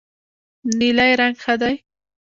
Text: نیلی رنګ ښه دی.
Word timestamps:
نیلی 0.77 1.11
رنګ 1.19 1.35
ښه 1.43 1.53
دی. 1.61 1.75